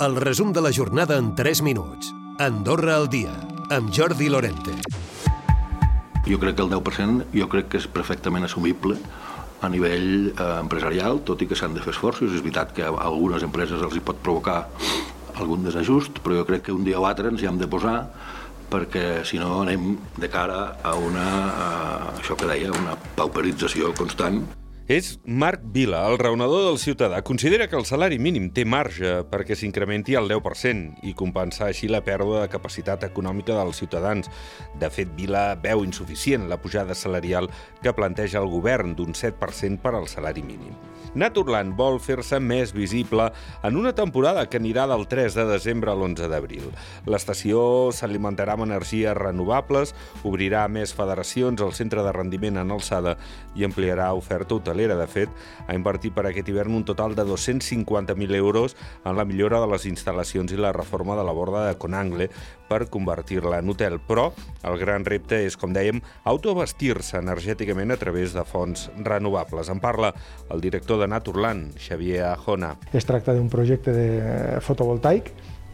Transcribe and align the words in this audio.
El 0.00 0.16
resum 0.16 0.52
de 0.52 0.60
la 0.60 0.72
jornada 0.72 1.16
en 1.18 1.36
3 1.36 1.62
minuts. 1.62 2.12
Andorra 2.40 2.96
al 2.96 3.08
dia, 3.08 3.30
amb 3.70 3.92
Jordi 3.94 4.26
Lorente. 4.28 4.72
Jo 6.26 6.38
crec 6.42 6.56
que 6.56 6.64
el 6.64 6.72
10% 6.72 7.28
jo 7.30 7.46
crec 7.52 7.68
que 7.70 7.78
és 7.78 7.86
perfectament 7.86 8.42
assumible 8.42 8.96
a 9.62 9.70
nivell 9.70 10.32
eh, 10.32 10.48
empresarial, 10.58 11.20
tot 11.22 11.44
i 11.44 11.46
que 11.46 11.54
s'han 11.54 11.78
de 11.78 11.84
fer 11.84 11.94
esforços. 11.94 12.34
És 12.34 12.42
veritat 12.42 12.74
que 12.74 12.82
a 12.82 12.90
algunes 13.06 13.46
empreses 13.46 13.86
els 13.86 13.94
hi 13.94 14.02
pot 14.02 14.18
provocar 14.18 14.64
algun 15.38 15.62
desajust, 15.62 16.18
però 16.26 16.40
jo 16.40 16.48
crec 16.50 16.66
que 16.66 16.74
un 16.74 16.82
dia 16.82 16.98
o 16.98 17.06
altre 17.06 17.30
ens 17.30 17.44
hi 17.44 17.46
hem 17.46 17.62
de 17.62 17.70
posar 17.70 18.00
perquè 18.74 19.22
si 19.22 19.38
no 19.38 19.60
anem 19.62 19.94
de 20.18 20.26
cara 20.26 20.74
a 20.82 20.98
una, 20.98 21.30
a 21.54 21.70
això 22.18 22.34
que 22.34 22.50
deia, 22.50 22.74
una 22.74 22.98
pauperització 23.14 23.94
constant 23.94 24.42
és 24.86 25.18
Marc 25.24 25.62
Vila, 25.72 26.02
el 26.10 26.18
raonador 26.18 26.66
del 26.66 26.78
ciutadà. 26.78 27.22
Considera 27.24 27.68
que 27.68 27.76
el 27.78 27.86
salari 27.88 28.18
mínim 28.20 28.50
té 28.52 28.66
marge 28.68 29.22
perquè 29.30 29.56
s'incrementi 29.56 30.12
al 30.18 30.28
10% 30.28 31.00
i 31.08 31.14
compensar 31.16 31.70
així 31.70 31.88
la 31.88 32.02
pèrdua 32.04 32.42
de 32.42 32.50
capacitat 32.52 33.06
econòmica 33.08 33.56
dels 33.56 33.80
ciutadans. 33.80 34.28
De 34.76 34.90
fet, 34.92 35.14
Vila 35.16 35.54
veu 35.62 35.86
insuficient 35.88 36.50
la 36.50 36.60
pujada 36.60 36.92
salarial 36.94 37.48
que 37.80 37.96
planteja 37.96 38.42
el 38.44 38.50
govern 38.52 38.92
d'un 38.98 39.16
7% 39.16 39.80
per 39.80 39.94
al 39.96 40.10
salari 40.12 40.44
mínim. 40.44 40.76
Naturland 41.14 41.76
vol 41.76 42.00
fer-se 42.02 42.40
més 42.40 42.72
visible 42.74 43.28
en 43.62 43.76
una 43.76 43.94
temporada 43.94 44.46
que 44.48 44.58
anirà 44.58 44.86
del 44.90 45.06
3 45.10 45.36
de 45.38 45.44
desembre 45.50 45.92
a 45.92 45.94
l'11 45.94 46.28
d'abril. 46.32 46.70
L'estació 47.06 47.92
s'alimentarà 47.92 48.56
amb 48.56 48.66
energies 48.66 49.16
renovables, 49.18 49.94
obrirà 50.24 50.64
més 50.68 50.94
federacions 50.96 51.60
al 51.62 51.74
centre 51.76 52.02
de 52.02 52.12
rendiment 52.16 52.58
en 52.62 52.74
alçada 52.74 53.16
i 53.54 53.66
ampliarà 53.66 54.12
oferta 54.16 54.56
hotelera. 54.56 54.96
De 54.98 55.06
fet, 55.10 55.30
ha 55.66 55.76
invertit 55.76 56.14
per 56.14 56.26
aquest 56.28 56.48
hivern 56.48 56.74
un 56.74 56.84
total 56.88 57.14
de 57.14 57.26
250.000 57.28 58.34
euros 58.34 58.76
en 59.04 59.16
la 59.16 59.24
millora 59.24 59.60
de 59.60 59.70
les 59.70 59.86
instal·lacions 59.90 60.52
i 60.52 60.60
la 60.60 60.72
reforma 60.72 61.16
de 61.18 61.24
la 61.26 61.34
borda 61.36 61.66
de 61.68 61.78
Conangle 61.78 62.30
per 62.68 62.88
convertir-la 62.90 63.60
en 63.60 63.70
hotel. 63.70 63.98
Però 64.00 64.30
el 64.64 64.78
gran 64.80 65.04
repte 65.06 65.38
és, 65.44 65.56
com 65.60 65.74
dèiem, 65.74 66.00
autoabastir-se 66.24 67.20
energèticament 67.20 67.92
a 67.94 68.00
través 68.00 68.34
de 68.34 68.44
fonts 68.48 68.88
renovables. 69.04 69.70
En 69.70 69.82
parla 69.84 70.14
el 70.50 70.64
director 70.64 70.93
de 70.98 71.04
de 71.04 71.08
Naturland, 71.08 71.76
Xavier 71.78 72.24
Ajona. 72.24 72.76
Es 72.92 73.04
tracta 73.04 73.34
d'un 73.34 73.50
projecte 73.52 73.92
de 73.92 74.60
fotovoltaic 74.64 75.30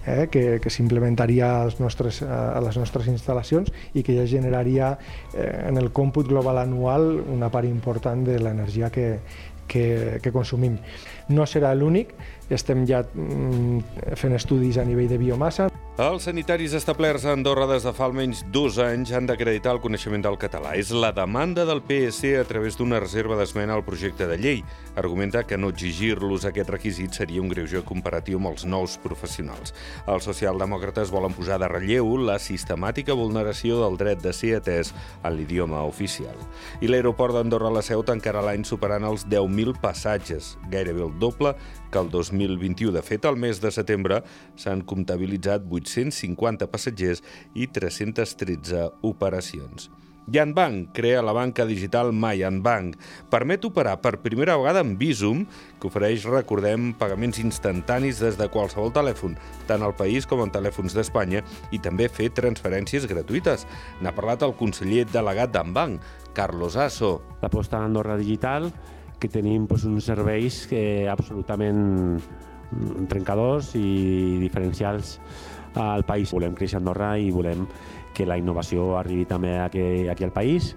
eh, 0.07 0.29
que, 0.31 0.59
que 0.61 0.71
s'implementaria 0.71 1.63
a 1.63 1.65
les 1.69 2.79
nostres 2.81 3.09
instal·lacions 3.13 3.71
i 3.95 4.03
que 4.03 4.17
ja 4.17 4.27
generaria 4.27 4.97
eh, 5.35 5.69
en 5.69 5.79
el 5.79 5.93
còmput 5.93 6.29
global 6.29 6.59
anual 6.59 7.21
una 7.21 7.51
part 7.51 7.69
important 7.69 8.27
de 8.27 8.41
l'energia 8.43 8.91
que, 8.91 9.21
que, 9.71 10.19
que 10.23 10.33
consumim. 10.35 10.79
No 11.31 11.47
serà 11.47 11.73
l'únic, 11.79 12.15
estem 12.51 12.83
ja 12.89 13.05
mm, 13.07 14.17
fent 14.19 14.35
estudis 14.35 14.81
a 14.83 14.85
nivell 14.89 15.11
de 15.11 15.21
biomassa. 15.21 15.71
Els 16.01 16.25
sanitaris 16.25 16.73
establerts 16.73 17.27
a 17.27 17.35
Andorra 17.37 17.67
des 17.69 17.85
de 17.85 17.91
fa 17.93 18.07
almenys 18.07 18.39
dos 18.55 18.79
anys 18.81 19.11
han 19.13 19.27
d'acreditar 19.29 19.75
el 19.75 19.83
coneixement 19.85 20.23
del 20.25 20.39
català. 20.41 20.71
És 20.81 20.95
la 20.97 21.11
demanda 21.13 21.67
del 21.69 21.83
PSC 21.85 22.31
a 22.41 22.45
través 22.49 22.79
d'una 22.79 23.03
reserva 23.03 23.37
d'esmena 23.37 23.75
al 23.77 23.85
projecte 23.85 24.25
de 24.25 24.39
llei. 24.41 24.63
Argumenta 24.97 25.43
que 25.45 25.59
no 25.61 25.69
exigir-los 25.69 26.47
aquest 26.49 26.71
requisit 26.73 27.19
seria 27.19 27.43
un 27.43 27.51
greuge 27.53 27.83
comparatiu 27.85 28.41
amb 28.41 28.49
els 28.55 28.65
nous 28.65 28.95
professionals. 29.03 29.75
Els 30.09 30.25
socialdemòcrates 30.25 31.13
volen 31.13 31.37
posar 31.37 31.59
de 31.61 31.69
relleu 31.69 32.15
la 32.17 32.39
sistemàtica 32.41 33.13
vulneració 33.13 33.83
del 33.83 34.01
dret 34.01 34.25
de 34.25 34.33
ser 34.33 34.55
atès 34.57 34.95
en 35.21 35.37
l'idioma 35.37 35.85
oficial. 35.85 36.41
I 36.81 36.89
l'aeroport 36.89 37.37
d'Andorra 37.37 37.75
la 37.77 37.85
Seu 37.85 38.01
tancarà 38.09 38.41
l'any 38.47 38.65
superant 38.65 39.05
els 39.05 39.29
10.000 39.29 39.77
passatges, 39.85 40.55
gairebé 40.73 41.05
el 41.05 41.13
doble 41.21 41.53
que 41.91 41.99
el 41.99 42.09
2021. 42.09 42.95
De 42.97 43.03
fet, 43.05 43.29
al 43.29 43.37
mes 43.37 43.61
de 43.61 43.69
setembre 43.75 44.23
s'han 44.57 44.81
comptabilitzat 44.87 45.69
850 45.91 46.71
passatgers 46.71 47.25
i 47.55 47.67
313 47.67 48.87
operacions. 49.03 49.91
Yanbank 50.31 50.93
crea 50.95 51.23
la 51.27 51.33
banca 51.35 51.65
digital 51.67 52.13
MyAnBank. 52.13 52.95
Permet 53.33 53.65
operar 53.67 53.97
per 53.99 54.21
primera 54.23 54.55
vegada 54.61 54.85
amb 54.85 55.01
Visum, 55.01 55.43
que 55.81 55.89
ofereix, 55.89 56.27
recordem, 56.31 56.93
pagaments 56.95 57.41
instantanis 57.43 58.21
des 58.23 58.39
de 58.39 58.47
qualsevol 58.53 58.93
telèfon, 58.95 59.35
tant 59.67 59.83
al 59.83 59.97
país 59.99 60.29
com 60.31 60.45
en 60.45 60.53
telèfons 60.55 60.95
d'Espanya, 60.95 61.43
i 61.75 61.83
també 61.83 62.07
fer 62.07 62.31
transferències 62.37 63.09
gratuïtes. 63.11 63.67
N'ha 64.01 64.15
parlat 64.15 64.47
el 64.47 64.55
conseller 64.55 65.09
delegat 65.11 65.51
d'Anbank, 65.57 66.07
Carlos 66.37 66.79
Asso. 66.79 67.17
L'aposta 67.43 67.81
en 67.81 67.91
Andorra 67.91 68.19
Digital 68.21 68.71
que 69.21 69.29
tenim 69.29 69.67
doncs, 69.69 69.85
uns 69.85 70.07
serveis 70.09 70.65
que 70.71 71.09
absolutament 71.11 71.81
mm, 72.17 73.09
trencadors 73.11 73.75
i 73.77 74.39
diferencials 74.41 75.19
al 75.79 76.05
país. 76.09 76.33
Volem 76.33 76.57
créixer 76.59 76.79
a 76.79 76.81
Andorra 76.81 77.15
i 77.19 77.31
volem 77.31 77.67
que 78.15 78.27
la 78.27 78.39
innovació 78.41 78.97
arribi 78.99 79.25
també 79.29 79.59
aquí, 79.61 80.09
aquí 80.11 80.27
al 80.27 80.35
país 80.35 80.75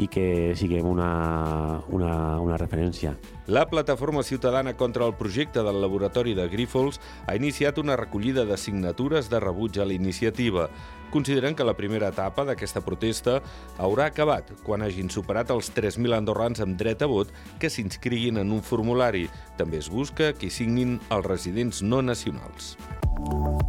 i 0.00 0.08
que 0.08 0.54
siguem 0.56 0.86
una, 0.88 1.82
una, 1.92 2.40
una 2.40 2.56
referència. 2.56 3.12
La 3.46 3.66
plataforma 3.68 4.22
ciutadana 4.22 4.76
contra 4.76 5.04
el 5.04 5.14
projecte 5.14 5.62
del 5.62 5.80
laboratori 5.82 6.32
de 6.34 6.48
Grífols 6.48 7.00
ha 7.26 7.36
iniciat 7.36 7.78
una 7.78 7.98
recollida 8.00 8.46
de 8.48 8.56
signatures 8.56 9.28
de 9.28 9.40
rebuig 9.40 9.78
a 9.78 9.84
la 9.84 9.92
iniciativa. 9.92 10.70
Consideren 11.10 11.56
que 11.58 11.66
la 11.66 11.74
primera 11.74 12.08
etapa 12.14 12.46
d'aquesta 12.46 12.80
protesta 12.86 13.40
haurà 13.82 14.06
acabat 14.08 14.54
quan 14.64 14.86
hagin 14.86 15.10
superat 15.10 15.50
els 15.50 15.72
3.000 15.74 16.16
andorrans 16.16 16.62
amb 16.62 16.78
dret 16.78 17.02
a 17.02 17.10
vot 17.10 17.34
que 17.58 17.68
s'inscriguin 17.68 18.38
en 18.40 18.54
un 18.54 18.62
formulari. 18.62 19.26
També 19.58 19.82
es 19.82 19.90
busca 19.90 20.32
que 20.32 20.48
signin 20.54 21.00
els 21.10 21.26
residents 21.26 21.82
no 21.82 22.00
nacionals. 22.00 22.76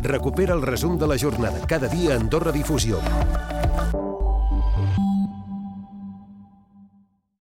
Recupera 0.05 0.53
el 0.53 0.61
resum 0.61 0.97
de 1.01 1.09
la 1.09 1.17
jornada 1.17 1.65
cada 1.67 1.89
dia 1.89 2.13
a 2.13 2.21
Andorra 2.21 2.53
Difusió. 2.53 3.01